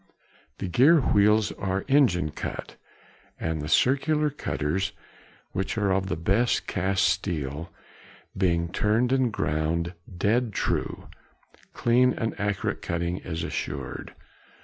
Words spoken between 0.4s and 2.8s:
The gear wheels are engine cut,